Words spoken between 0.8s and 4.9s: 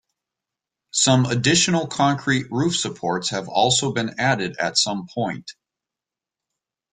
Some additional concrete roof supports have also been added at